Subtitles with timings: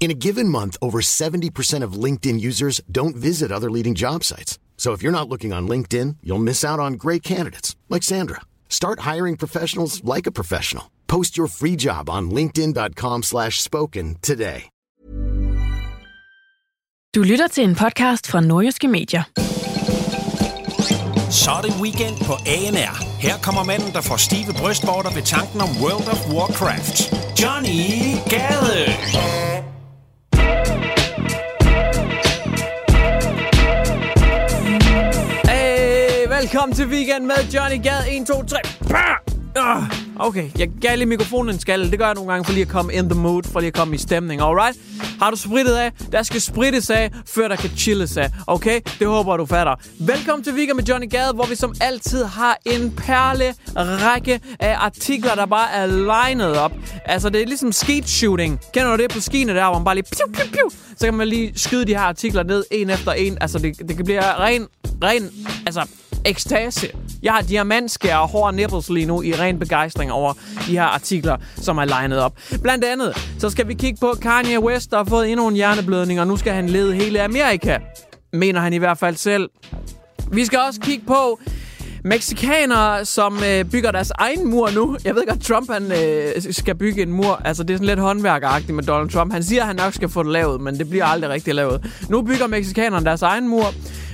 [0.00, 4.58] In a given month, over 70% of LinkedIn users don't visit other leading job sites.
[4.76, 8.40] So if you're not looking on LinkedIn, you'll miss out on great candidates like Sandra.
[8.68, 10.84] Start hiring professionals like a professional.
[11.08, 14.70] Post your free job on linkedin.com slash spoken today.
[17.14, 19.22] Du lytter til en podcast fra Nordjyske Medier.
[21.30, 23.20] Så er det weekend på ANR.
[23.20, 27.14] Her kommer manden, der får stive brystvorter ved tanken om World of Warcraft.
[27.42, 29.47] Johnny Gade!
[36.40, 38.02] Velkommen til weekend med Johnny Gad.
[38.10, 38.56] 1, 2, 3.
[38.88, 39.16] Bah!
[39.56, 39.82] Ah,
[40.20, 41.90] Okay, jeg gav lige mikrofonen en skalle.
[41.90, 43.74] Det gør jeg nogle gange for lige at komme in the mood, for lige at
[43.74, 44.78] komme i stemning, alright?
[45.20, 45.92] Har du spritet af?
[46.12, 48.80] Der skal sprittes af, før der kan chilles af, okay?
[48.98, 49.74] Det håber du fatter.
[50.00, 54.74] Velkommen til Weekend med Johnny Gade, hvor vi som altid har en perle række af
[54.78, 56.72] artikler, der bare er lined op.
[57.04, 58.60] Altså, det er ligesom skeet shooting.
[58.74, 61.14] Kender du det på skiene der, hvor man bare lige piu, piu, piu, så kan
[61.14, 63.38] man lige skyde de her artikler ned en efter en.
[63.40, 64.66] Altså, det, det kan blive ren,
[65.02, 65.30] ren,
[65.66, 65.86] altså,
[66.24, 66.88] ekstase.
[67.22, 70.32] Jeg har diamantskær og hårde nipples lige nu i ren begejstring over
[70.66, 72.32] de her artikler, som er legnet op.
[72.62, 76.20] Blandt andet, så skal vi kigge på Kanye West, der har fået endnu en hjerneblødning,
[76.20, 77.78] og nu skal han lede hele Amerika.
[78.32, 79.50] Mener han i hvert fald selv.
[80.32, 81.40] Vi skal også kigge på
[82.04, 84.96] Mexikanere, som øh, bygger deres egen mur nu.
[85.04, 87.42] Jeg ved godt, Trump han, øh, skal bygge en mur.
[87.44, 89.32] Altså, det er sådan lidt håndværkeragtigt med Donald Trump.
[89.32, 91.86] Han siger, at han nok skal få det lavet, men det bliver aldrig rigtig lavet.
[92.08, 93.66] Nu bygger mexikanerne deres egen mur.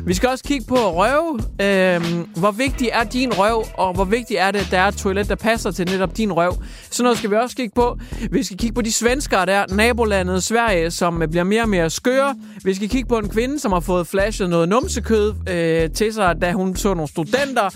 [0.06, 1.40] Vi skal også kigge på røv.
[1.60, 4.96] Øhm, hvor vigtig er din røv, og hvor vigtig er det, at der er et
[4.96, 6.54] toilet, der passer til netop din røv.
[6.90, 7.98] Sådan noget skal vi også kigge på.
[8.30, 11.90] Vi skal kigge på de svenskere der, nabolandet Sverige, som øh, bliver mere og mere
[11.90, 12.34] skøre.
[12.64, 16.36] Vi skal kigge på en kvinde, som har fået flashet noget numsekød øh, til sig,
[16.42, 17.70] da hun så nogle studenter.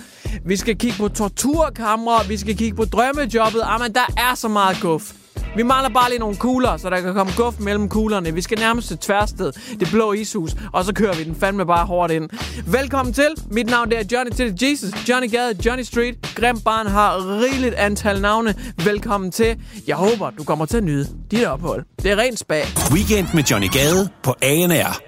[0.44, 2.26] Vi skal kigge på torturkamre.
[2.28, 3.62] Vi skal kigge på drømmejobbet.
[3.72, 5.12] Jamen, der er så meget guf.
[5.56, 8.34] Vi mangler bare lige nogle kugler, så der kan komme guf mellem kuglerne.
[8.34, 11.86] Vi skal nærmest til tværsted, det blå ishus, og så kører vi den fandme bare
[11.86, 12.28] hårdt ind.
[12.66, 13.28] Velkommen til.
[13.50, 16.34] Mit navn det er Johnny til Jesus, Johnny Gade, Johnny Street.
[16.34, 18.54] Grim Barn har rigeligt antal navne.
[18.84, 19.56] Velkommen til.
[19.86, 21.84] Jeg håber, du kommer til at nyde dit ophold.
[22.02, 22.64] Det er rent spag.
[22.92, 25.00] Weekend med Johnny Gade på ANR.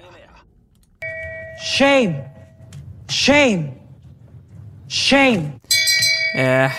[1.75, 2.15] Shame.
[3.09, 3.80] Shame.
[4.91, 5.51] Shame.
[6.35, 6.71] Ja,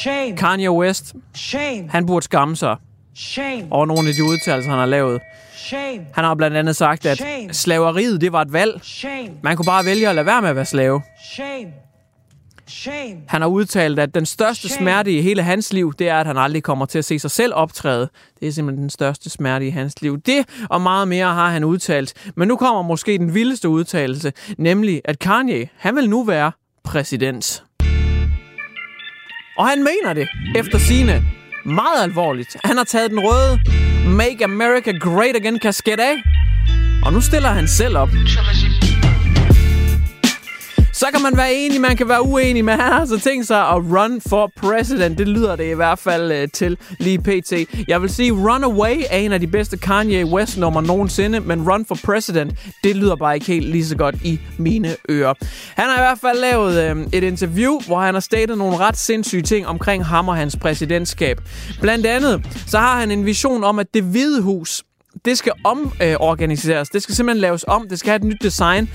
[0.00, 0.36] Shame.
[0.36, 1.88] Kanye West, Shame.
[1.90, 2.76] han burde skamme sig
[3.14, 3.66] Shame.
[3.70, 5.20] over nogle af de udtalelser, han har lavet.
[5.56, 6.06] Shame.
[6.14, 7.52] Han har blandt andet sagt, at Shame.
[7.54, 8.80] slaveriet, det var et valg.
[8.82, 9.28] Shame.
[9.42, 11.02] Man kunne bare vælge at lade være med at være slave.
[11.34, 11.72] Shame.
[12.68, 13.16] Shame.
[13.28, 14.84] Han har udtalt, at den største Shame.
[14.84, 17.30] smerte i hele hans liv, det er, at han aldrig kommer til at se sig
[17.30, 18.08] selv optræde.
[18.40, 20.20] Det er simpelthen den største smerte i hans liv.
[20.20, 22.14] Det og meget mere har han udtalt.
[22.36, 26.52] Men nu kommer måske den vildeste udtalelse, nemlig at Kanye, han vil nu være
[26.90, 27.62] præsident.
[29.58, 31.22] Og han mener det, efter sine
[31.64, 32.56] meget alvorligt.
[32.64, 33.60] Han har taget den røde
[34.06, 36.14] Make America Great Again kasket af,
[37.04, 38.08] og nu stiller han selv op.
[41.00, 43.68] Så kan man være enig, man kan være uenig, men han har altså tænkt sig
[43.68, 45.18] at run for president.
[45.18, 47.52] Det lyder det i hvert fald øh, til lige pt.
[47.88, 51.86] Jeg vil sige, Runaway er en af de bedste Kanye West nummer nogensinde, men Run
[51.86, 55.34] for President, det lyder bare ikke helt lige så godt i mine ører.
[55.76, 58.98] Han har i hvert fald lavet øh, et interview, hvor han har statet nogle ret
[58.98, 61.40] sindssyge ting omkring ham og hans præsidentskab.
[61.80, 64.82] Blandt andet, så har han en vision om, at det hvide hus,
[65.24, 66.88] det skal omorganiseres.
[66.88, 67.88] Det skal simpelthen laves om.
[67.88, 68.88] Det skal have et nyt design.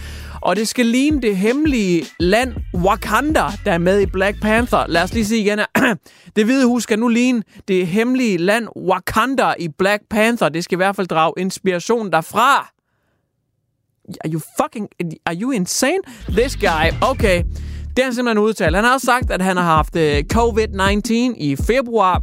[0.46, 4.88] Og det skal ligne det hemmelige land Wakanda, der er med i Black Panther.
[4.88, 5.60] Lad os lige sige igen.
[6.36, 10.50] Det hvide hus skal nu ligne det hemmelige land Wakanda i Black Panther.
[10.50, 12.72] Det skal i hvert fald drage inspiration derfra.
[14.26, 14.88] Are you fucking...
[15.26, 16.00] Are you insane?
[16.30, 16.92] This guy.
[17.02, 17.44] Okay.
[17.88, 18.76] Det har han simpelthen udtalt.
[18.76, 22.22] Han har også sagt, at han har haft øh, COVID-19 i februar.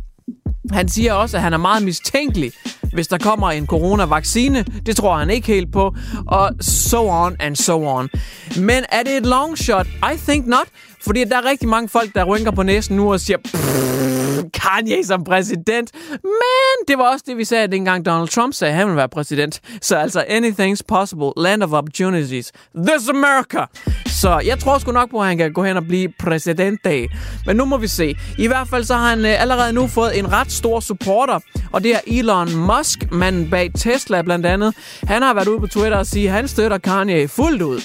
[0.72, 2.52] Han siger også, at han er meget mistænkelig,
[2.92, 4.64] hvis der kommer en coronavaccine.
[4.86, 5.94] Det tror han ikke helt på.
[6.26, 8.08] Og so on and so on.
[8.56, 9.86] Men er det et long shot?
[9.86, 10.66] I think not.
[11.06, 14.11] Fordi der er rigtig mange folk, der rynker på næsen nu og siger, "Pff,
[14.50, 15.90] Kanye som præsident.
[16.22, 19.08] Men det var også det, vi sagde, dengang Donald Trump sagde, at han ville være
[19.08, 19.60] præsident.
[19.82, 21.32] Så altså, anything's possible.
[21.36, 22.52] Land of opportunities.
[22.86, 23.64] This America.
[24.06, 27.08] Så jeg tror sgu nok på, at han kan gå hen og blive præsident dag.
[27.46, 28.14] Men nu må vi se.
[28.38, 31.38] I hvert fald så har han øh, allerede nu fået en ret stor supporter.
[31.72, 34.74] Og det er Elon Musk, manden bag Tesla blandt andet.
[35.02, 37.80] Han har været ude på Twitter og sige, at han støtter Kanye fuldt ud.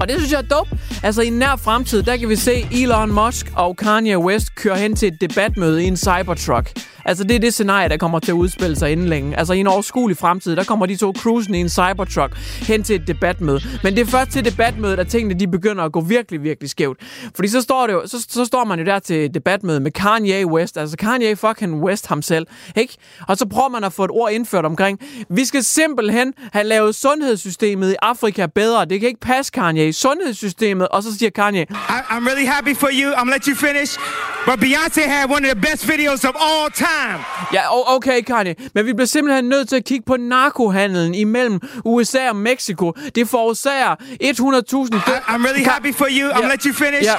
[0.00, 0.70] Og det synes jeg er dope.
[1.02, 4.96] Altså i nær fremtid, der kan vi se Elon Musk og Kanye West køre hen
[4.96, 6.70] til et debatmøde i en Cybertruck.
[7.04, 9.38] Altså det er det scenarie, der kommer til at udspille sig inden længe.
[9.38, 12.36] Altså i en overskuelig fremtid, der kommer de to cruisende i en Cybertruck
[12.68, 13.60] hen til et debatmøde.
[13.82, 16.98] Men det er først til debatmødet, at tingene de begynder at gå virkelig, virkelig skævt.
[17.34, 20.46] Fordi så står, det jo, så, så står man jo der til debatmøde med Kanye
[20.46, 20.78] West.
[20.78, 22.46] Altså Kanye fucking West ham selv.
[22.76, 22.96] Ikke?
[23.28, 26.94] Og så prøver man at få et ord indført omkring, vi skal simpelthen have lavet
[26.94, 28.84] sundhedssystemet i Afrika bedre.
[28.84, 29.83] Det kan ikke passe, Kanye.
[29.92, 30.88] Sundhedssystemet.
[30.88, 33.12] Og så siger Kanye, I, I'm really happy for you.
[33.12, 33.98] I'm let you finish.
[34.46, 37.18] But Beyonce had one of the best videos of all time.
[37.52, 37.62] Ja,
[37.96, 38.54] okay, Kanye.
[38.74, 42.92] Men vi bliver simpelthen nødt til at kigge på narkohandelen imellem USA og Mexico.
[43.14, 44.24] Det forårsager 100.000...
[44.24, 46.30] I, I'm really happy for you.
[46.30, 47.04] I'm gonna let you finish.
[47.04, 47.14] Ja.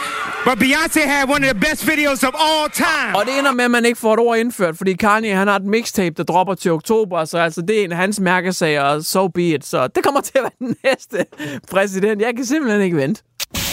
[0.45, 3.15] But Beyonce had one of the best videos of all time.
[3.15, 5.55] Og det ender med, at man ikke får et ord indført, fordi Kanye han har
[5.55, 9.03] et mixtape, der dropper til oktober, så altså, det er en af hans mærkesager, og
[9.03, 9.65] so be it.
[9.65, 11.25] Så det kommer til at være den næste
[11.71, 12.21] præsident.
[12.21, 13.21] Jeg kan simpelthen ikke vente.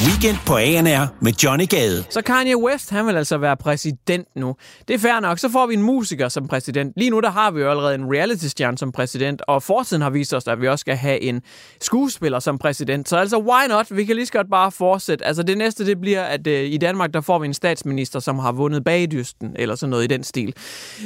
[0.07, 2.05] Weekend på ANR med Johnny Gade.
[2.11, 4.57] Så Kanye West, han vil altså være præsident nu.
[4.89, 5.39] Det er fair nok.
[5.39, 6.93] Så får vi en musiker som præsident.
[6.97, 10.35] Lige nu, der har vi jo allerede en reality-stjerne som præsident, og fortiden har vist
[10.35, 11.43] os, at vi også skal have en
[11.81, 13.09] skuespiller som præsident.
[13.09, 13.97] Så altså, why not?
[13.97, 15.25] Vi kan lige så godt bare fortsætte.
[15.25, 18.39] Altså, det næste, det bliver, at øh, i Danmark, der får vi en statsminister, som
[18.39, 20.55] har vundet bagdysten, eller sådan noget i den stil.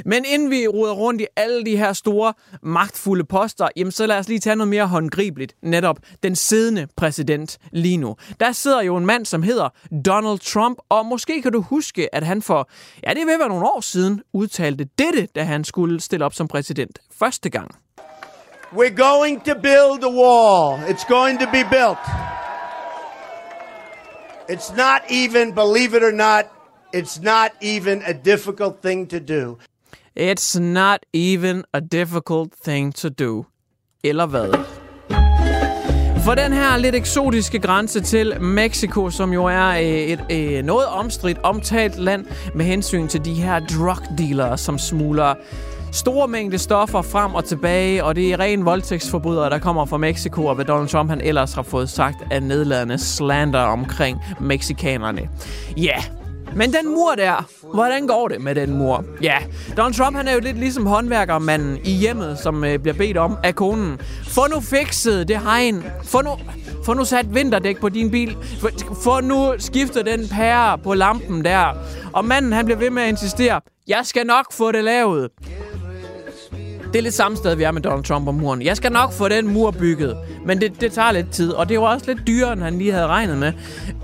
[0.04, 4.18] Men inden vi ruder rundt i alle de her store, magtfulde poster, jamen så lad
[4.18, 5.54] os lige tage noget mere håndgribeligt.
[5.62, 8.16] Netop den siddende præsident lige nu.
[8.40, 9.68] Der sidder jo en mand, som hedder
[10.04, 12.68] Donald Trump, og måske kan du huske, at han for,
[13.06, 16.48] ja det vil være nogle år siden, udtalte dette, da han skulle stille op som
[16.48, 17.70] præsident første gang.
[18.72, 20.78] We're going to build a wall.
[20.90, 21.98] It's going to be built.
[24.48, 26.44] It's not even, believe it or not,
[26.94, 29.58] it's not even a difficult thing to do.
[30.16, 33.44] It's not even a difficult thing to do.
[34.04, 34.85] Eller hvad?
[36.26, 40.86] For den her lidt eksotiske grænse til Mexico, som jo er øh, et, et noget
[40.86, 45.34] omstridt, omtalt land med hensyn til de her drug dealers, som smuler
[45.92, 50.46] store mængde stoffer frem og tilbage, og det er ren voldtægtsforbrydere, der kommer fra Mexico,
[50.46, 55.28] og hvad Donald Trump han ellers har fået sagt af nedladende slander omkring mexikanerne.
[55.76, 56.25] Ja, yeah
[56.56, 59.04] men den mur der, hvordan går det med den mur?
[59.22, 59.36] Ja,
[59.76, 63.36] Donald Trump han er jo lidt ligesom håndværkermanden i hjemmet, som øh, bliver bedt om
[63.44, 64.00] af konen.
[64.28, 65.84] Få nu fikset det hegn.
[66.04, 66.30] Få nu,
[66.84, 68.36] få nu sat vinterdæk på din bil.
[68.60, 68.68] Få,
[69.02, 71.74] få nu skiftet den pære på lampen der.
[72.12, 73.60] Og manden han bliver ved med at insistere.
[73.88, 75.30] Jeg skal nok få det lavet.
[76.92, 78.62] Det er lidt samme sted, vi er med Donald Trump og muren.
[78.62, 81.80] Jeg skal nok få den mur bygget, men det, det tager lidt tid, og det
[81.80, 83.52] var også lidt dyrere, end han lige havde regnet med.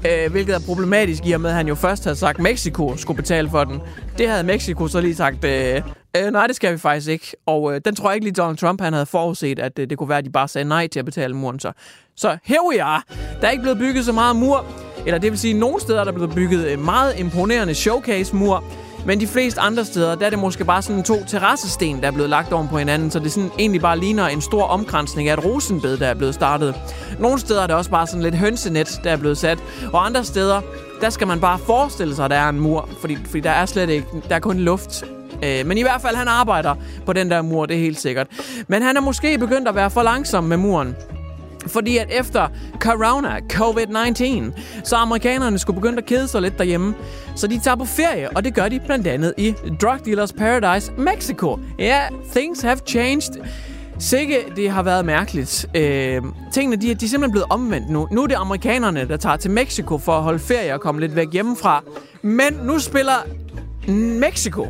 [0.07, 2.97] Øh, hvilket er problematisk i og med, at han jo først havde sagt, at Mexico
[2.97, 3.81] skulle betale for den.
[4.19, 5.83] Det havde Mexico så lige sagt, øh,
[6.17, 7.33] øh, nej, det skal vi faktisk ikke.
[7.47, 9.99] Og øh, den tror jeg ikke lige Donald Trump, han havde forudset, at øh, det
[9.99, 11.61] kunne være, at de bare sagde nej til at betale muren.
[11.61, 11.73] Så,
[12.17, 13.03] så here we are.
[13.41, 14.65] Der er ikke blevet bygget så meget mur,
[15.07, 18.65] eller det vil sige, at nogle steder der er blevet bygget en meget imponerende showcase-mur,
[19.07, 22.11] men de fleste andre steder, der er det måske bare sådan to terrassesten, der er
[22.11, 25.33] blevet lagt oven på hinanden, så det sådan egentlig bare ligner en stor omkransning af
[25.33, 26.75] et rosenbed, der er blevet startet.
[27.19, 29.59] Nogle steder er det også bare sådan lidt hønsenet, der er blevet sat,
[29.93, 30.61] og andre steder,
[31.01, 33.67] der skal man bare forestille sig, at der er en mur, fordi, fordi der er
[33.67, 35.05] slet ikke, der er kun luft.
[35.45, 36.75] Øh, men i hvert fald, han arbejder
[37.07, 38.27] på den der mur, det er helt sikkert.
[38.69, 40.97] Men han er måske begyndt at være for langsom med muren.
[41.67, 46.95] Fordi at efter corona, COVID-19, så amerikanerne skulle begynde at kede sig lidt derhjemme.
[47.37, 50.93] Så de tager på ferie, og det gør de blandt andet i Drug Dealers Paradise,
[50.93, 51.59] Mexico.
[51.79, 53.45] Ja, yeah, things have changed.
[53.99, 55.67] Sikke, det har været mærkeligt.
[55.75, 58.09] Øh, tingene, de, de er simpelthen blevet omvendt nu.
[58.11, 61.17] Nu er det amerikanerne, der tager til Mexico for at holde ferie og komme lidt
[61.17, 61.83] væk hjemmefra.
[62.23, 63.27] Men nu spiller
[64.21, 64.67] Mexico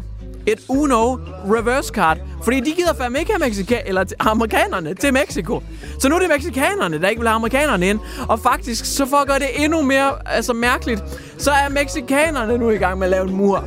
[0.46, 1.16] et Uno
[1.54, 2.18] reverse card.
[2.44, 5.62] Fordi de gider fandme ikke have Mexika- eller amerikanerne til Mexico.
[5.98, 8.00] Så nu er det mexikanerne, der ikke vil have amerikanerne ind.
[8.28, 11.02] Og faktisk, så for at gøre det endnu mere altså, mærkeligt,
[11.38, 13.64] så er mexikanerne nu i gang med at lave en mur.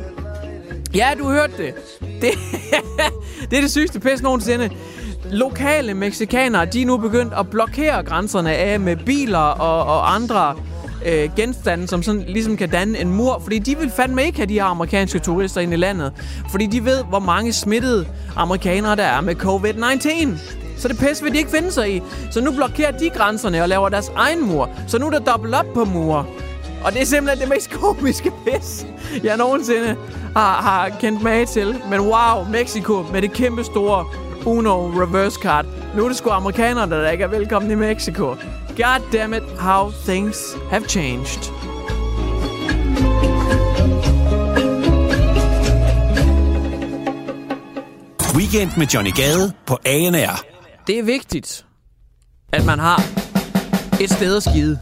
[0.94, 1.74] Ja, du hørte det.
[2.00, 2.30] Det,
[3.50, 4.70] det er det sygeste pis nogensinde.
[5.30, 10.56] Lokale mexikanere, de er nu begyndt at blokere grænserne af med biler og, og andre
[11.04, 14.46] øh, genstande, som sådan ligesom kan danne en mur, fordi de vil fandme ikke have
[14.46, 16.12] de her amerikanske turister ind i landet,
[16.50, 20.38] fordi de ved, hvor mange smittede amerikanere der er med COVID-19.
[20.78, 22.02] Så det pisse vil de ikke finde sig i.
[22.30, 24.70] Så nu blokerer de grænserne og laver deres egen mur.
[24.86, 26.28] Så nu er der dobbelt op på mur.
[26.84, 28.86] Og det er simpelthen det mest komiske pis,
[29.24, 29.96] jeg nogensinde
[30.36, 31.76] har, har kendt mag til.
[31.90, 34.04] Men wow, Mexico med det kæmpe store
[34.46, 35.66] Uno reverse card.
[35.96, 38.26] Nu er det sgu amerikanerne, der ikke er velkommen i Mexico.
[38.76, 41.52] God damn it, how things have changed.
[48.36, 50.44] Weekend med Johnny Gade på ANR.
[50.86, 51.66] Det er vigtigt,
[52.52, 52.98] at man har
[54.00, 54.78] et sted at skide.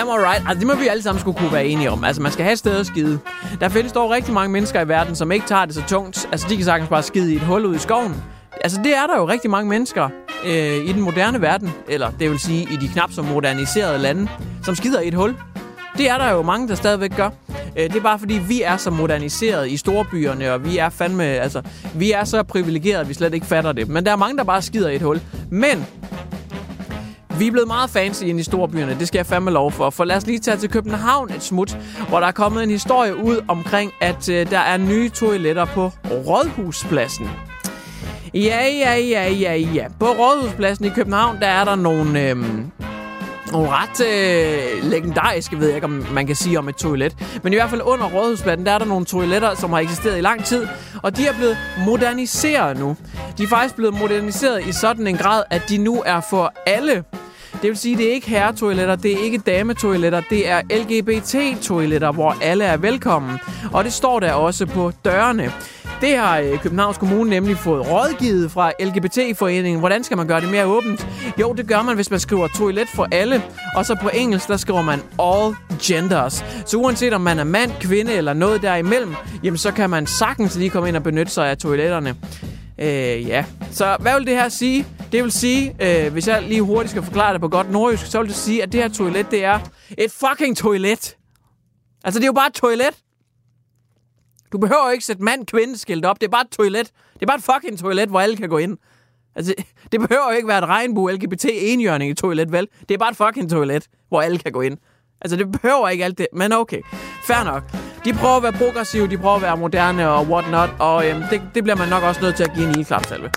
[0.00, 0.42] Am I right?
[0.48, 2.04] Altså, det må vi alle sammen skulle kunne være enige om.
[2.04, 3.18] Altså, man skal have et sted at skide.
[3.60, 6.28] Der findes dog rigtig mange mennesker i verden, som ikke tager det så tungt.
[6.32, 8.22] Altså, de kan sagtens bare skide i et hul ud i skoven.
[8.60, 10.08] Altså, det er der jo rigtig mange mennesker
[10.46, 14.28] øh, i den moderne verden, eller det vil sige i de knap så moderniserede lande,
[14.64, 15.36] som skider i et hul.
[15.98, 17.30] Det er der jo mange, der stadigvæk gør.
[17.76, 21.24] Øh, det er bare fordi, vi er så moderniseret i storbyerne, og vi er fandme,
[21.24, 21.62] altså,
[21.94, 23.88] vi er så privilegerede, at vi slet ikke fatter det.
[23.88, 25.20] Men der er mange, der bare skider i et hul.
[25.50, 25.86] Men
[27.40, 29.90] vi er blevet meget fancy ind i storbyerne, det skal jeg fandme lov for.
[29.90, 31.78] For lad os lige tage til København et smut,
[32.08, 35.92] hvor der er kommet en historie ud omkring, at øh, der er nye toiletter på
[36.10, 37.30] Rådhuspladsen.
[38.34, 39.86] Ja, ja, ja, ja, ja.
[40.00, 42.28] På Rådhuspladsen i København, der er der nogle...
[42.28, 42.36] Øh,
[43.52, 47.40] nogle ret øh, legendariske, ved jeg ikke, om man kan sige om et toilet.
[47.42, 50.20] Men i hvert fald under Rådhuspladsen, der er der nogle toiletter, som har eksisteret i
[50.20, 50.66] lang tid.
[51.02, 51.56] Og de er blevet
[51.86, 52.96] moderniseret nu.
[53.38, 57.04] De er faktisk blevet moderniseret i sådan en grad, at de nu er for alle.
[57.62, 62.36] Det vil sige, det er ikke herretoiletter, det er ikke dametoiletter, det er LGBT-toiletter, hvor
[62.42, 63.38] alle er velkommen.
[63.72, 65.52] Og det står der også på dørene.
[66.00, 69.78] Det har øh, Københavns Kommune nemlig fået rådgivet fra LGBT-foreningen.
[69.80, 71.06] Hvordan skal man gøre det mere åbent?
[71.40, 73.42] Jo, det gør man, hvis man skriver toilet for alle.
[73.76, 76.44] Og så på engelsk, der skriver man all genders.
[76.66, 80.56] Så uanset om man er mand, kvinde eller noget derimellem, jamen så kan man sagtens
[80.56, 82.14] lige komme ind og benytte sig af toiletterne.
[82.78, 83.44] Øh, ja.
[83.72, 84.86] Så hvad vil det her sige?
[85.12, 88.18] Det vil sige, øh, hvis jeg lige hurtigt skal forklare det på godt nordjysk, så
[88.18, 89.58] vil det sige, at det her toilet, det er
[89.98, 91.16] et fucking toilet.
[92.04, 92.98] Altså, det er jo bare et toilet.
[94.52, 96.20] Du behøver ikke sætte mand-kvinde skilt op.
[96.20, 96.90] Det er bare et toilet.
[97.14, 98.78] Det er bare et fucking toilet, hvor alle kan gå ind.
[99.34, 99.54] Altså,
[99.92, 102.68] det behøver ikke være et regnbue LGBT enhjørning i toilet, vel?
[102.88, 104.78] Det er bare et fucking toilet, hvor alle kan gå ind.
[105.20, 106.80] Altså, det behøver ikke alt det, men okay.
[107.26, 107.62] Fair nok.
[108.04, 111.42] De prøver at være progressive, de prøver at være moderne og whatnot, og øhm, det,
[111.54, 113.30] det bliver man nok også nødt til at give en ildklapsalve.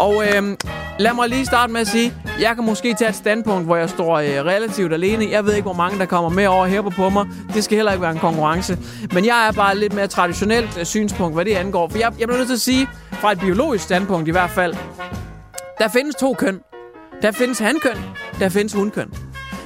[0.00, 0.56] Og øhm,
[0.98, 3.90] lad mig lige starte med at sige, jeg kan måske tage et standpunkt, hvor jeg
[3.90, 5.26] står øh, relativt alene.
[5.30, 7.26] Jeg ved ikke, hvor mange der kommer med over her på mig.
[7.54, 8.78] Det skal heller ikke være en konkurrence.
[9.12, 11.88] Men jeg er bare lidt mere traditionelt øh, synspunkt, hvad det angår.
[11.88, 14.74] For jeg, jeg bliver nødt til at sige, fra et biologisk standpunkt i hvert fald,
[15.78, 16.60] der findes to køn.
[17.22, 17.96] Der findes hankøn,
[18.38, 19.08] der findes hunkøn.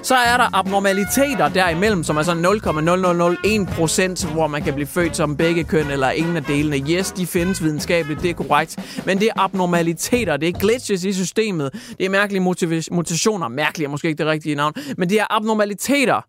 [0.02, 5.37] Så er der abnormaliteter derimellem, som er så 0,0001%, hvor man kan blive født som
[5.37, 6.90] begge køn eller ingen af delene.
[6.90, 9.02] Yes, de findes videnskabeligt, det er korrekt.
[9.07, 12.40] Men det er abnormaliteter, det er glitches i systemet, det er mærkelige
[12.92, 13.49] mutationer.
[13.49, 16.21] Mærkelige er måske ikke det rigtige navn, men det er abnormaliteter.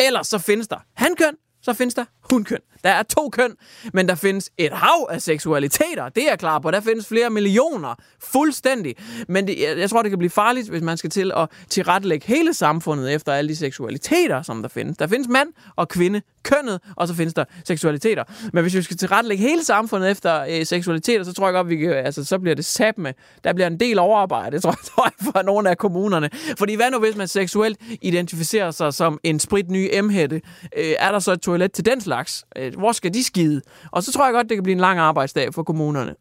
[0.00, 2.58] Ellers så findes der hankøn, så findes der hundkøn.
[2.84, 3.56] Der er to køn,
[3.92, 6.08] men der findes et hav af seksualiteter.
[6.08, 6.70] Det er jeg klar på.
[6.70, 7.94] Der findes flere millioner.
[8.20, 8.94] Fuldstændig.
[9.28, 12.26] Men det, jeg, jeg tror, det kan blive farligt, hvis man skal til at tilrettelægge
[12.26, 14.96] hele samfundet efter alle de seksualiteter, som der findes.
[14.96, 18.24] Der findes mand og kvinde, kønnet, og så findes der seksualiteter.
[18.52, 21.76] Men hvis vi skal tilrettelægge hele samfundet efter øh, seksualiteter, så tror jeg godt, vi
[21.76, 23.12] kan, altså, så bliver det sat med.
[23.44, 26.30] Der bliver en del overarbejde, tror jeg, tror jeg, for nogle af kommunerne.
[26.58, 30.40] Fordi hvad nu, hvis man seksuelt identificerer sig som en spritny M-hætte?
[30.76, 32.44] Øh, er der så et toilet til den slags?
[32.56, 33.60] Øh, hvor skal de skide?
[33.90, 36.14] Og så tror jeg godt, det kan blive en lang arbejdsdag for kommunerne.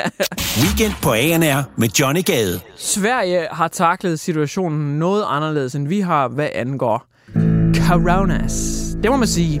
[0.62, 2.60] Weekend på ANR med Johnny Gade.
[2.76, 7.06] Sverige har taklet situationen noget anderledes, end vi har, hvad angår
[7.88, 8.83] coronas.
[9.04, 9.60] Det må man sige.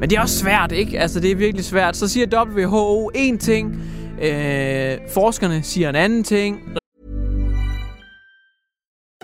[0.00, 1.00] Men det er også svært, ikke?
[1.00, 1.96] Altså, det er virkelig svært.
[1.96, 3.74] Så siger WHO en ting,
[4.20, 6.56] øh, forskerne siger en anden ting.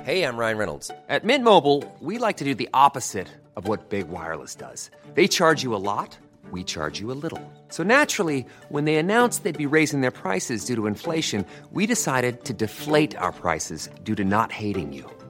[0.01, 0.91] Hey, I'm Ryan Reynolds.
[1.09, 4.91] At Mint Mobile, we like to do the opposite of what Big Wireless does.
[5.15, 6.19] They charge you a lot,
[6.53, 7.43] we charge you a little.
[7.71, 12.45] So naturally, when they announced they'd be raising their prices due to inflation, we decided
[12.45, 15.18] to deflate our prices due to not hating you.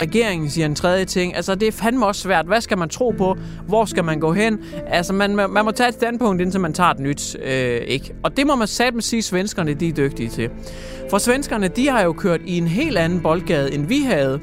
[0.00, 1.36] Regeringen siger en tredje ting.
[1.36, 2.46] Altså, det er fandme også svært.
[2.46, 3.36] Hvad skal man tro på?
[3.66, 4.58] Hvor skal man gå hen?
[4.86, 7.36] Altså, man, man må tage et standpunkt, indtil man tager et nyt.
[7.42, 8.14] Øh, ikke?
[8.22, 10.50] Og det må man satme sige, svenskerne de er dygtige til.
[11.10, 14.40] For svenskerne, de har jo kørt i en helt anden boldgade, end vi havde.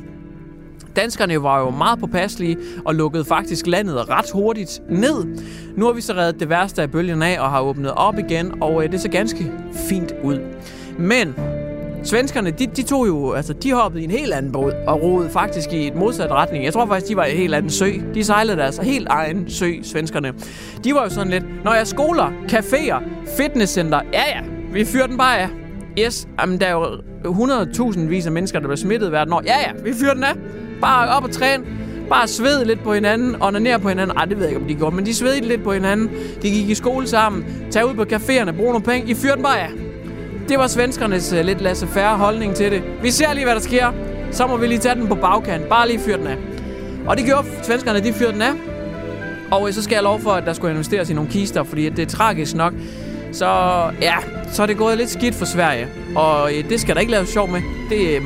[0.96, 5.26] Danskerne var jo meget påpasselige og lukkede faktisk landet ret hurtigt ned.
[5.78, 8.62] Nu har vi så reddet det værste af bølgen af og har åbnet op igen,
[8.62, 9.52] og øh, det ser ganske
[9.90, 10.40] fint ud.
[11.00, 11.36] Men
[12.04, 15.30] Svenskerne, de, de tog jo, altså, de hoppede i en helt anden båd og roede
[15.30, 16.66] faktisk i et modsat retning.
[16.66, 17.92] Jeg tror faktisk, de var i en helt anden sø.
[18.14, 20.34] De sejlede deres helt egen sø, svenskerne.
[20.84, 23.04] De var jo sådan lidt, når jeg skoler, caféer,
[23.38, 24.42] fitnesscenter, ja ja,
[24.74, 25.50] vi fyrer den bare af.
[26.00, 26.86] Yes, jamen, der er jo
[27.26, 29.42] 100.000 vis af mennesker, der bliver smittet hvert år.
[29.46, 30.34] Ja ja, vi fyrer den af.
[30.82, 31.64] Bare op og træne.
[32.10, 34.18] Bare sved lidt på hinanden, onanere på hinanden.
[34.18, 36.10] Ej, det ved jeg ikke, om de gjorde, men de svedede lidt på hinanden.
[36.42, 39.12] De gik i skole sammen, tag ud på caféerne, brug nogle penge.
[39.12, 39.89] I fyrer den bare af.
[40.50, 42.84] Det var svenskernes uh, lidt lasse færre holdning til det.
[43.02, 43.92] Vi ser lige, hvad der sker.
[44.32, 45.70] Så må vi lige tage den på bagkant.
[45.70, 46.38] Bare lige fyr den af.
[47.08, 48.52] Og det gjorde svenskerne, de fyrte den af.
[49.52, 51.90] Og øh, så skal jeg lov for, at der skulle investeres i nogle kister, fordi
[51.90, 52.74] det er tragisk nok.
[53.32, 53.48] Så
[54.02, 54.16] ja,
[54.52, 55.88] så er det gået lidt skidt for Sverige.
[56.16, 57.62] Og øh, det skal der ikke laves sjov med.
[57.90, 58.22] Det er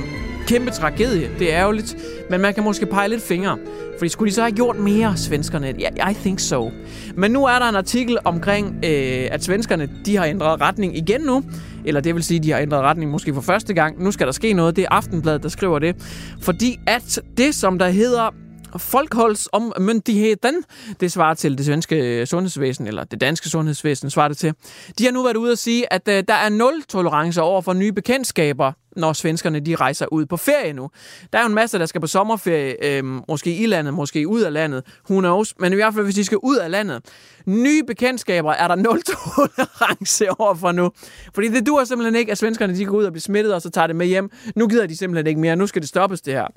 [0.48, 1.30] kæmpe tragedie.
[1.40, 1.96] Det er ærgerligt.
[2.30, 3.58] Men man kan måske pege lidt fingre.
[3.98, 5.68] Fordi skulle de så have gjort mere, svenskerne?
[5.68, 6.72] Yeah, I think so.
[7.16, 11.22] Men nu er der en artikel omkring, øh, at svenskerne de har ændret retning igen
[11.22, 11.44] nu.
[11.86, 14.04] Eller det vil sige, at de har ændret retning måske for første gang.
[14.04, 14.76] Nu skal der ske noget.
[14.76, 15.96] Det er Aftenbladet, der skriver det.
[16.42, 18.30] Fordi at det, som der hedder
[18.78, 20.64] Folkholdsomyndigheden,
[21.00, 24.54] det svarer til det svenske øh, sundhedsvæsen, eller det danske sundhedsvæsen svarer det til.
[25.00, 27.74] De har nu været ude at sige, at øh, der er nul tolerance over for
[27.74, 30.90] nye bekendtskaber, når svenskerne de rejser ud på ferie nu.
[31.34, 34.42] Der er jo en masse, der skal på sommerferie, øh, måske i landet, måske ud
[34.42, 37.02] af landet, who knows, men i hvert fald, hvis de skal ud af landet.
[37.46, 40.92] Nye bekendtskaber er der nul tolerance over for nu.
[41.34, 43.70] Fordi det dur simpelthen ikke, at svenskerne de går ud og bliver smittet, og så
[43.70, 44.30] tager det med hjem.
[44.56, 45.56] Nu gider de simpelthen ikke mere.
[45.56, 46.48] Nu skal det stoppes, det her.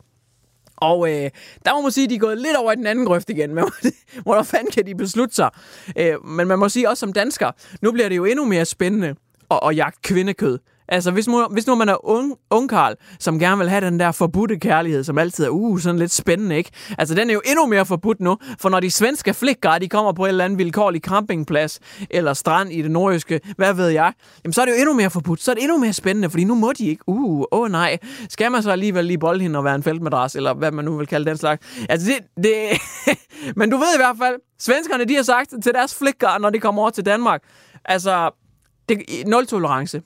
[0.76, 1.31] Og øh,
[1.64, 3.55] der må man sige, at de er gået lidt over i den anden grøft igen.
[3.55, 3.64] Men
[4.23, 5.50] hvordan fanden kan de beslutte sig?
[5.99, 7.50] Øh, men man må sige også som dansker,
[7.83, 9.14] nu bliver det jo endnu mere spændende
[9.50, 10.59] at, at jagte kvindekød.
[10.88, 14.00] Altså, hvis nu, hvis nu man er ung, ung Karl, som gerne vil have den
[14.00, 16.71] der forbudte kærlighed, som altid er uh, sådan lidt spændende, ikke?
[16.99, 20.12] Altså, den er jo endnu mere forbudt nu, for når de svenske flikker, de kommer
[20.12, 24.12] på en eller anden vilkårlig campingplads, eller strand i det nordjyske, hvad ved jeg,
[24.45, 25.43] jamen så er det jo endnu mere forbudt.
[25.43, 27.02] Så er det endnu mere spændende, fordi nu må de ikke.
[27.07, 27.99] Uh, åh oh, nej.
[28.28, 30.97] Skal man så alligevel lige bolde hende og være en feltmadras, eller hvad man nu
[30.97, 31.66] vil kalde den slags?
[31.88, 32.45] Altså, det...
[32.45, 32.81] det
[33.57, 36.59] Men du ved i hvert fald, svenskerne, de har sagt til deres flikker, når de
[36.61, 37.43] kommer over til Danmark,
[37.85, 38.31] altså,
[38.88, 40.02] det, nul tolerance.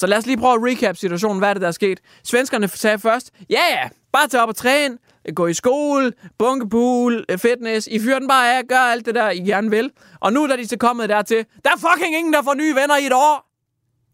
[0.00, 1.38] Så lad os lige prøve at recap situationen.
[1.38, 2.00] Hvad er det, der er sket?
[2.24, 4.98] Svenskerne sagde først, ja ja, bare tage op og træne,
[5.34, 7.86] gå i skole, bunkepool, øh, fitness.
[7.86, 9.90] I fyrer den bare af, gør alt det der, I gerne vil.
[10.20, 12.96] Og nu er de så kommet dertil, der er fucking ingen, der får nye venner
[12.96, 13.50] i et år.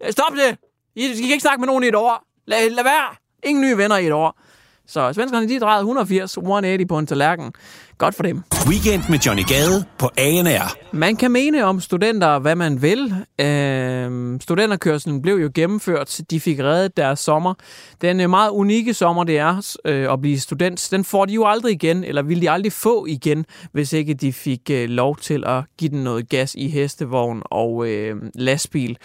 [0.04, 0.58] Øh, stop det.
[0.96, 2.24] I, I kan ikke snakke med nogen i et år.
[2.46, 3.14] Lad, lad være.
[3.42, 4.40] Ingen nye venner i et år.
[4.88, 7.52] Så svenskerne, de drejede 180, 180 på en tallerken.
[7.98, 8.42] Godt for dem.
[8.68, 10.76] Weekend med Johnny Gade på ANR.
[10.92, 13.14] Man kan mene om studenter, hvad man vil.
[13.40, 16.20] Øh, studenterkørselen blev jo gennemført.
[16.30, 17.54] De fik reddet deres sommer.
[18.00, 21.46] Den øh, meget unikke sommer, det er øh, at blive student, den får de jo
[21.46, 25.44] aldrig igen, eller vil de aldrig få igen, hvis ikke de fik øh, lov til
[25.46, 28.98] at give den noget gas i hestevogn og øh, lastbil.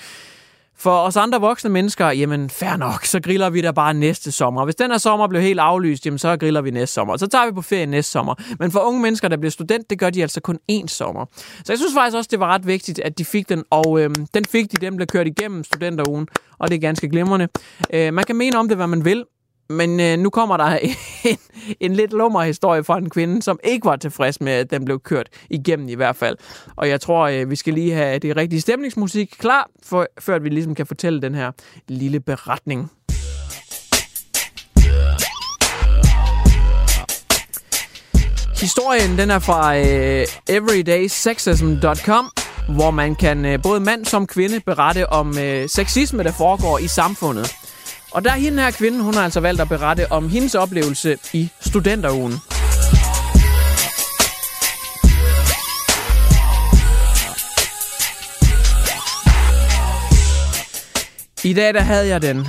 [0.81, 4.65] For os andre voksne mennesker, jamen fair nok, så griller vi der bare næste sommer.
[4.65, 7.17] Hvis den her sommer blev helt aflyst, jamen så griller vi næste sommer.
[7.17, 8.35] Så tager vi på ferie næste sommer.
[8.59, 11.25] Men for unge mennesker, der bliver student, det gør de altså kun én sommer.
[11.35, 14.25] Så jeg synes faktisk også, det var ret vigtigt, at de fik den, og øhm,
[14.33, 16.27] den fik de, dem blev kørt igennem studenterugen,
[16.59, 17.47] og det er ganske glimrende.
[17.93, 19.25] Øh, man kan mene om det, hvad man vil,
[19.71, 20.65] men øh, nu kommer der
[21.23, 21.37] en,
[21.79, 24.99] en lidt lummer historie fra en kvinde, som ikke var tilfreds med, at den blev
[24.99, 26.37] kørt igennem i hvert fald.
[26.75, 30.49] Og jeg tror, øh, vi skal lige have det rigtige stemningsmusik klar, for, før vi
[30.49, 31.51] ligesom kan fortælle den her
[31.87, 32.91] lille beretning.
[38.61, 42.29] Historien den er fra øh, everydaysexism.com,
[42.69, 46.87] hvor man kan øh, både mand som kvinde berette om øh, sexisme, der foregår i
[46.87, 47.60] samfundet.
[48.11, 51.17] Og der er hende her kvinde, hun har altså valgt at berette om hendes oplevelse
[51.33, 52.33] i studenterugen.
[61.43, 62.47] I dag der havde jeg den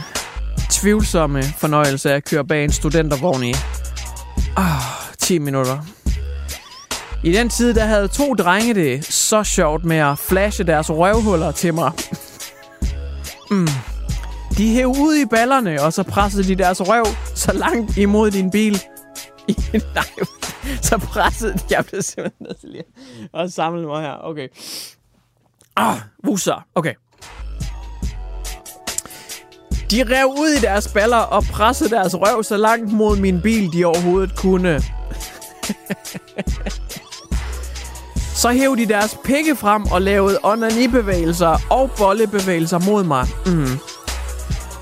[0.70, 3.54] tvivlsomme fornøjelse af at køre bag en studentervogn i
[4.56, 4.82] ah, oh,
[5.18, 5.78] 10 minutter.
[7.24, 11.52] I den tid, der havde to drenge det så sjovt med at flashe deres røvhuller
[11.52, 11.92] til mig.
[13.50, 13.91] mm.
[14.56, 18.50] De hæv ud i ballerne, og så pressede de deres røv så langt imod din
[18.50, 18.82] bil.
[19.94, 20.04] Nej,
[20.82, 21.58] så pressede de...
[21.70, 22.84] Jeg blev simpelthen nødt til lige
[23.34, 24.24] at samle mig her.
[24.24, 24.48] Okay.
[25.76, 26.66] Ah, wusser.
[26.74, 26.94] Okay.
[29.90, 33.72] De rev ud i deres baller og pressede deres røv så langt mod min bil,
[33.72, 34.80] de overhovedet kunne.
[38.42, 43.26] så hævde de deres pikke frem og lavede onani-bevægelser og bollebevægelser mod mig.
[43.46, 43.66] Mm.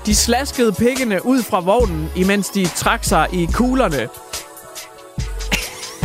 [0.05, 4.07] De slaskede pikkene ud fra vognen, imens de trak sig i kuglerne.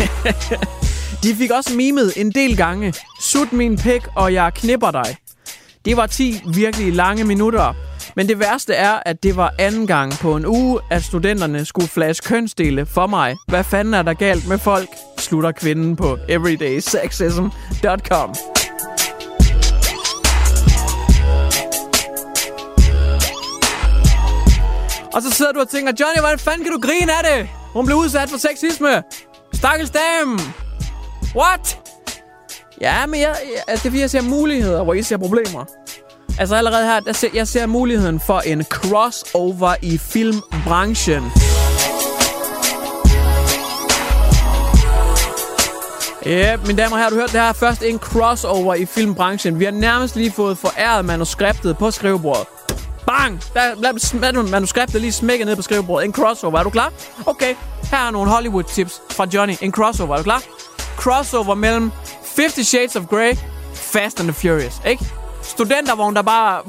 [1.23, 2.95] de fik også mimet en del gange.
[3.21, 5.17] Sut min pik, og jeg knipper dig.
[5.85, 7.75] Det var 10 virkelig lange minutter.
[8.17, 11.89] Men det værste er, at det var anden gang på en uge, at studenterne skulle
[11.89, 13.37] flash kønsdele for mig.
[13.49, 14.89] Hvad fanden er der galt med folk?
[15.19, 18.56] Slutter kvinden på everydaysexism.com.
[25.17, 27.49] Og så sidder du og tænker, Johnny, hvordan fanden kan du grine af det?
[27.73, 29.03] Hun blev udsat for sexisme.
[29.55, 30.39] Stakkels dame.
[31.37, 31.79] What?
[32.81, 35.65] Ja, men jeg, jeg, altså, det er fordi, jeg ser muligheder, hvor I ser problemer.
[36.39, 41.23] Altså allerede her, der ser, jeg ser muligheden for en crossover i filmbranchen.
[46.27, 49.59] Ja, mine damer og herrer, du hørte det her først en crossover i filmbranchen.
[49.59, 52.47] Vi har nærmest lige fået foræret manuskriptet på skrivebordet.
[53.07, 53.43] Bang!
[53.55, 56.05] Der er manuskriptet lige smækker ned på skrivebordet.
[56.07, 56.59] En crossover.
[56.59, 56.93] Er du klar?
[57.27, 57.55] Okay.
[57.91, 59.55] Her er nogle Hollywood-tips fra Johnny.
[59.61, 60.13] En crossover.
[60.13, 60.43] Er du klar?
[60.97, 61.91] Crossover mellem
[62.37, 63.37] 50 Shades of Grey,
[63.75, 64.81] Fast and the Furious.
[64.87, 65.05] Ikke?
[65.43, 66.63] Studentervogn, der bare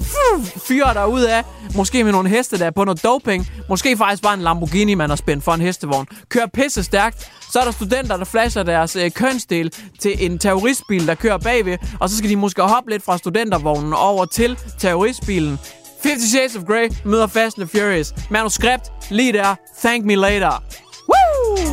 [0.67, 1.43] fyrer der ud af.
[1.76, 3.47] Måske med nogle heste, der er på noget doping.
[3.69, 6.08] Måske faktisk bare en Lamborghini, man har spændt for en hestevogn.
[6.30, 7.32] Kører pisse stærkt.
[7.52, 11.78] Så er der studenter, der flasher deres øh, kønsdel til en terroristbil, der kører bagved.
[12.00, 15.60] Og så skal de måske hoppe lidt fra studentervognen over til terroristbilen.
[16.04, 18.14] 50 Shades of Grey møder Fast and Furious.
[18.32, 19.56] Manuskript lige der.
[19.78, 20.64] Thank me later.
[21.10, 21.68] Woo!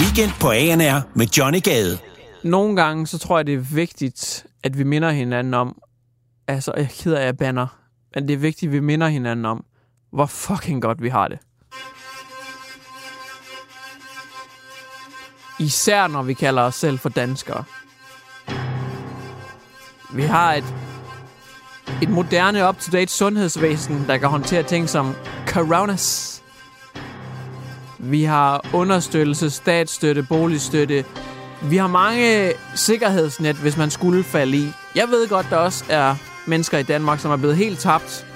[0.00, 1.98] Weekend på ANR med Johnny Gade.
[2.44, 5.78] Nogle gange, så tror jeg, det er vigtigt, at vi minder hinanden om,
[6.48, 7.66] altså, jeg keder af, jeg banner,
[8.14, 9.64] men det er vigtigt, at vi minder hinanden om,
[10.12, 11.38] hvor fucking godt vi har det.
[15.58, 17.64] Især når vi kalder os selv for danskere.
[20.10, 20.74] Vi har et,
[22.02, 25.14] et moderne, up-to-date sundhedsvæsen, der kan håndtere ting som
[25.46, 26.42] coronas.
[27.98, 31.04] Vi har understøttelse, statsstøtte, boligstøtte.
[31.62, 34.72] Vi har mange sikkerhedsnet, hvis man skulle falde i.
[34.94, 36.14] Jeg ved godt, der også er
[36.46, 38.26] mennesker i Danmark, som er blevet helt tabt,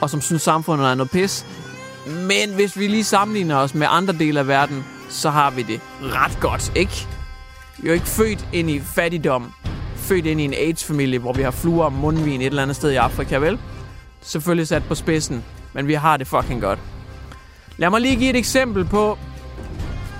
[0.00, 1.46] og som synes, samfundet er noget pis.
[2.06, 5.80] Men hvis vi lige sammenligner os med andre dele af verden, så har vi det
[6.02, 7.06] ret godt, ikke?
[7.78, 9.52] Vi er jo ikke født ind i fattigdom.
[9.96, 12.90] Født ind i en AIDS-familie, hvor vi har fluer og mundvin et eller andet sted
[12.90, 13.58] i Afrika, vel?
[14.20, 16.78] Selvfølgelig sat på spidsen, men vi har det fucking godt.
[17.76, 19.18] Lad mig lige give et eksempel på,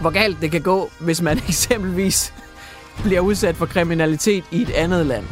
[0.01, 2.35] hvor galt det kan gå, hvis man eksempelvis
[3.03, 5.25] bliver udsat for kriminalitet i et andet land.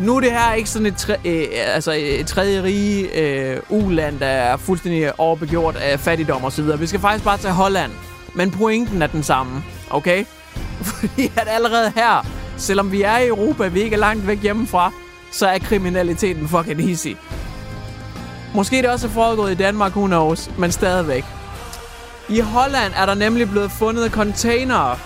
[0.00, 3.60] Nu er det her ikke sådan et, tre, øh, altså øh, et tredje rige øh,
[3.68, 6.80] uland, der er fuldstændig overbegjort af fattigdom osv.
[6.80, 7.92] Vi skal faktisk bare tage Holland.
[8.34, 10.24] Men pointen er den samme, okay?
[10.82, 14.92] Fordi at allerede her, selvom vi er i Europa, vi ikke er langt væk hjemmefra,
[15.32, 17.08] så er kriminaliteten fucking easy.
[18.54, 21.24] Måske det også er foregået i Danmark, who knows, men stadigvæk.
[22.28, 24.98] I Holland er der nemlig blevet fundet containere,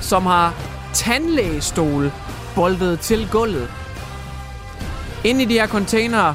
[0.00, 0.54] som har
[0.92, 2.12] tandlægestol
[2.54, 3.70] boltet til gulvet.
[5.24, 6.34] Inde i de her containere,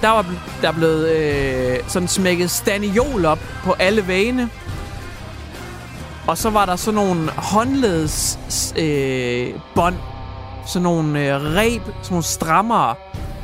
[0.00, 0.26] der var
[0.62, 4.50] der blevet øh, sådan smækket staniol op på alle vægene.
[6.26, 8.38] Og så var der sådan nogle håndleds
[8.78, 9.94] øh, bånd,
[10.66, 12.94] sådan nogle øh, reb, sådan nogle strammere,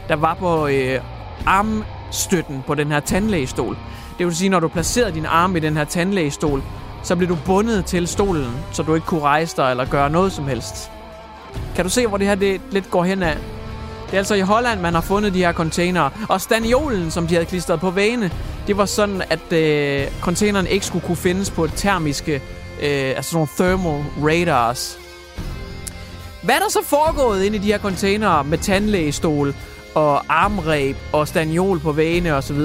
[0.09, 1.01] der var på øh,
[1.47, 3.77] armstøtten på den her tandlægestol.
[4.19, 6.63] Det vil sige, når du placerede din arm i den her tandlægestol,
[7.03, 10.33] så blev du bundet til stolen, så du ikke kunne rejse dig eller gøre noget
[10.33, 10.91] som helst.
[11.77, 13.37] Kan du se, hvor det her det lidt går hen af?
[14.07, 16.11] Det er altså i Holland, man har fundet de her containere.
[16.29, 18.31] Og staniolen, som de havde klistret på vægene,
[18.67, 22.43] det var sådan, at øh, containeren ikke skulle kunne findes på et termiske,
[22.83, 24.99] øh, altså sådan nogle thermal radars.
[26.43, 29.55] Hvad er der så foregået inde i de her containere med tandlægestol
[29.95, 32.61] og armræb og staniol på vægene osv.?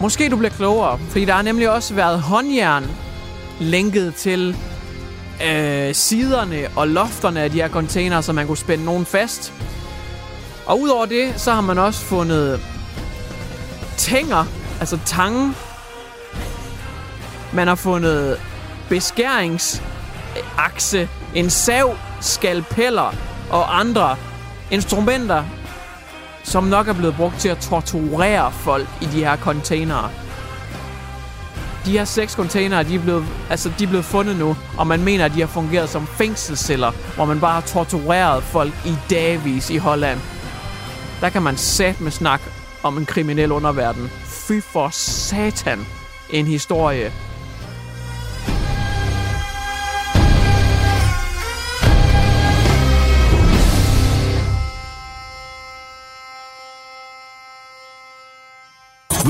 [0.00, 2.90] Måske du bliver klogere, fordi der har nemlig også været håndjern
[3.60, 4.56] lænket til
[5.46, 9.52] øh, siderne og lofterne af de her container, så man kunne spænde nogen fast.
[10.66, 12.60] Og udover det, så har man også fundet
[13.96, 14.44] tænger,
[14.80, 15.54] altså tange.
[17.54, 18.40] Man har fundet
[18.88, 23.14] beskæringsakse, en sav, skalpeller
[23.50, 24.16] og andre
[24.70, 25.44] instrumenter,
[26.44, 30.10] som nok er blevet brugt til at torturere folk i de her containere.
[31.84, 35.04] De her seks containere, de er, blevet, altså, de er blevet fundet nu, og man
[35.04, 39.70] mener, at de har fungeret som fængselsceller, hvor man bare har tortureret folk i dagvis
[39.70, 40.20] i Holland.
[41.20, 42.40] Der kan man sat med snak
[42.82, 44.10] om en kriminel underverden.
[44.24, 45.86] Fy for satan,
[46.30, 47.12] en historie.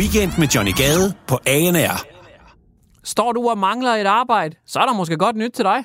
[0.03, 2.05] Weekend med Johnny Gade på ANR.
[3.05, 5.85] Står du og mangler et arbejde, så er der måske godt nyt til dig.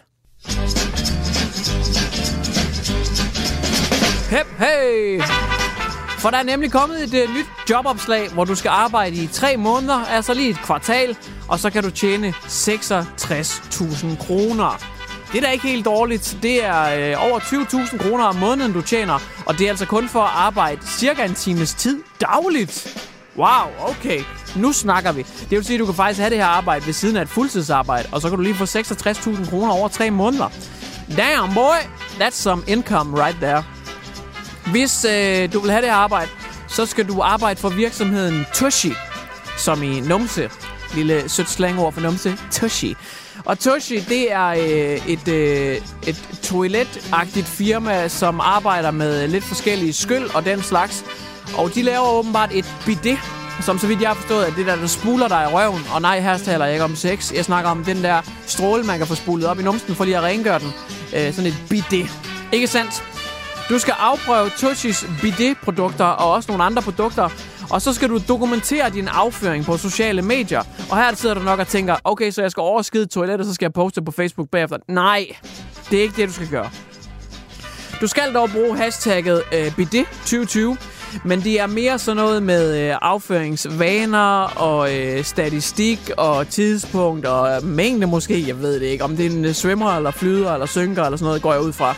[4.30, 5.22] Hep, hey!
[6.20, 9.58] For der er nemlig kommet et uh, nyt jobopslag, hvor du skal arbejde i tre
[9.58, 11.18] måneder, altså lige et kvartal,
[11.50, 14.82] og så kan du tjene 66.000 kroner.
[15.32, 16.38] Det er da ikke helt dårligt.
[16.42, 20.08] Det er øh, over 20.000 kroner om måneden, du tjener, og det er altså kun
[20.08, 23.08] for at arbejde cirka en times tid dagligt.
[23.38, 24.20] Wow, okay.
[24.56, 25.22] Nu snakker vi.
[25.22, 27.30] Det vil sige, at du kan faktisk have det her arbejde ved siden af et
[27.30, 30.50] fuldtidsarbejde, og så kan du lige få 66.000 kroner over tre måneder.
[31.18, 31.78] Damn, boy!
[32.20, 33.64] That's some income right there.
[34.72, 36.32] Hvis øh, du vil have det her arbejde,
[36.68, 38.94] så skal du arbejde for virksomheden Tushi,
[39.58, 40.50] som i numse.
[40.96, 42.38] Lille sødt slangord for numse.
[42.52, 42.96] Tushi.
[43.46, 49.94] Og Tushi, det er øh, et, øh, et toiletagtigt firma, som arbejder med lidt forskellige
[49.94, 51.06] skyld og den slags.
[51.58, 53.20] Og de laver åbenbart et bidet,
[53.62, 55.82] som så vidt jeg har forstået, at det der, der spuler dig i røven.
[55.94, 57.34] Og nej, her taler jeg ikke om sex.
[57.34, 60.18] Jeg snakker om den der stråle, man kan få spulet op i numsen for lige
[60.18, 60.74] at rengøre den.
[61.16, 62.10] Øh, sådan et bidet.
[62.52, 63.04] Ikke sandt?
[63.70, 67.30] Du skal afprøve Tushis bidet-produkter og også nogle andre produkter.
[67.70, 70.64] Og så skal du dokumentere din afføring på sociale medier.
[70.92, 73.66] Og her sidder du nok og tænker, okay, så jeg skal overskide toilettet, så skal
[73.66, 74.78] jeg poste på Facebook bagefter.
[74.88, 75.28] Nej,
[75.90, 76.70] det er ikke det, du skal gøre.
[78.02, 80.78] Du skal dog bruge hashtagget øh, bidet2020,
[81.24, 87.56] men det er mere sådan noget med øh, afføringsvaner og øh, statistik og tidspunkt og
[87.56, 88.48] øh, mængde måske.
[88.48, 89.04] Jeg ved det ikke.
[89.04, 91.62] Om det er en øh, svømmer eller flyder eller synker eller sådan noget, går jeg
[91.62, 91.96] ud fra.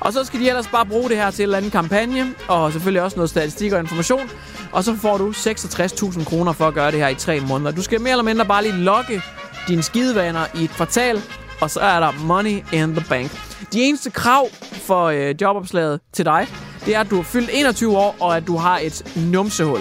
[0.00, 2.34] Og så skal de ellers bare bruge det her til en eller anden kampagne.
[2.48, 4.30] Og selvfølgelig også noget statistik og information.
[4.72, 7.70] Og så får du 66.000 kroner for at gøre det her i tre måneder.
[7.70, 9.22] Du skal mere eller mindre bare lige logge
[9.68, 11.22] dine skidevaner i et kvartal.
[11.60, 13.30] Og så er der money in the bank.
[13.72, 16.46] De eneste krav for øh, jobopslaget til dig,
[16.86, 19.80] det er, at du er fyldt 21 år, og at du har et numsehul.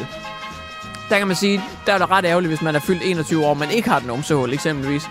[1.10, 3.54] Der kan man sige, der er det ret ærgerligt, hvis man er fyldt 21 år,
[3.54, 5.04] men ikke har et numsehul, eksempelvis.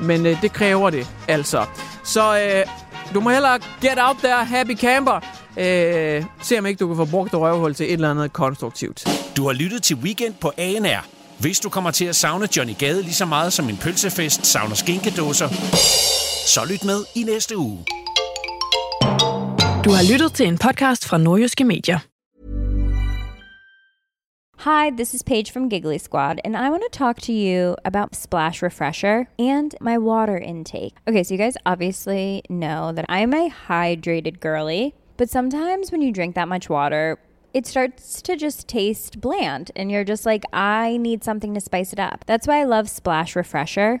[0.00, 1.64] Men øh, det kræver det, altså.
[2.04, 2.66] Så øh,
[3.14, 5.20] du må hellere get out there, happy camper.
[5.56, 9.04] Øh, se om ikke du kan få brugt det røvhul til et eller andet konstruktivt.
[9.36, 11.06] Du har lyttet til Weekend på ANR.
[11.38, 14.74] Hvis du kommer til at savne Johnny Gade lige så meget som en pølsefest savner
[14.74, 15.48] skinkedåser,
[16.46, 17.84] så lyt med i næste uge.
[19.84, 21.98] Du har lyttet til en podcast fra Nordjyske Medier.
[24.64, 28.14] Hi, this is Paige from Giggly Squad, and I want to talk to you about
[28.14, 30.94] Splash Refresher and my water intake.
[31.06, 36.12] Okay, so you guys obviously know that I'm a hydrated girly, but sometimes when you
[36.12, 37.18] drink that much water,
[37.52, 41.92] it starts to just taste bland, and you're just like, I need something to spice
[41.92, 42.24] it up.
[42.26, 44.00] That's why I love Splash Refresher.